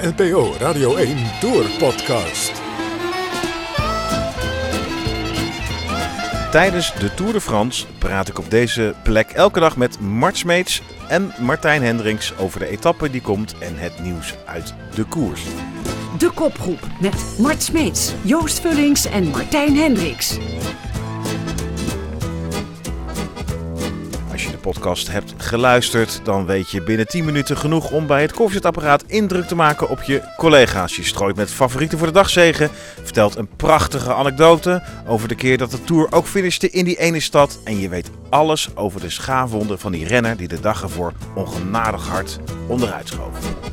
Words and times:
de 0.00 0.12
NPO 0.16 0.54
Radio 0.58 0.96
1 0.96 1.16
Tour 1.40 1.70
Podcast. 1.78 2.52
Tijdens 6.50 6.94
de 6.94 7.14
Tour 7.14 7.32
de 7.32 7.40
France 7.40 7.86
praat 7.98 8.28
ik 8.28 8.38
op 8.38 8.50
deze 8.50 8.94
plek 9.02 9.30
elke 9.30 9.60
dag 9.60 9.76
met 9.76 10.00
Mart 10.00 10.36
Smeets 10.36 10.82
en 11.08 11.32
Martijn 11.38 11.82
Hendricks 11.82 12.36
over 12.36 12.58
de 12.60 12.68
etappe 12.68 13.10
die 13.10 13.20
komt 13.20 13.58
en 13.58 13.76
het 13.76 14.02
nieuws 14.02 14.34
uit 14.44 14.74
de 14.94 15.04
koers. 15.04 15.42
De 16.18 16.30
kopgroep 16.30 16.80
met 17.00 17.36
Mart 17.38 17.62
Smeets, 17.62 18.12
Joost 18.22 18.60
Vullings 18.60 19.06
en 19.06 19.24
Martijn 19.24 19.76
Hendricks. 19.76 20.38
Podcast 24.64 25.10
hebt 25.10 25.34
geluisterd, 25.36 26.20
dan 26.22 26.46
weet 26.46 26.70
je 26.70 26.82
binnen 26.82 27.06
10 27.06 27.24
minuten 27.24 27.56
genoeg 27.56 27.90
om 27.90 28.06
bij 28.06 28.22
het 28.22 28.32
koffiezetapparaat 28.32 29.04
indruk 29.06 29.46
te 29.46 29.54
maken 29.54 29.88
op 29.88 30.02
je 30.02 30.22
collega's. 30.36 30.96
Je 30.96 31.04
strooit 31.04 31.36
met 31.36 31.50
favorieten 31.50 31.98
voor 31.98 32.06
de 32.06 32.12
dagzegen, 32.12 32.70
vertelt 33.02 33.36
een 33.36 33.48
prachtige 33.56 34.14
anekdote 34.14 34.82
over 35.06 35.28
de 35.28 35.34
keer 35.34 35.58
dat 35.58 35.70
de 35.70 35.84
Tour 35.84 36.12
ook 36.12 36.26
finishte 36.26 36.70
in 36.70 36.84
die 36.84 36.98
ene 36.98 37.20
stad. 37.20 37.58
En 37.64 37.78
je 37.78 37.88
weet 37.88 38.10
alles 38.30 38.76
over 38.76 39.00
de 39.00 39.10
schaafwonden 39.10 39.78
van 39.78 39.92
die 39.92 40.06
renner 40.06 40.36
die 40.36 40.48
de 40.48 40.60
dag 40.60 40.82
ervoor 40.82 41.12
ongenadig 41.34 42.08
hard 42.08 42.38
onderuit 42.68 43.08
schoof. 43.08 43.63